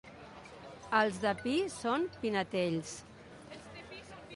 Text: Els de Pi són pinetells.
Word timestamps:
Els 1.01 1.21
de 1.27 1.35
Pi 1.43 1.55
són 1.75 2.09
pinetells. 2.25 2.99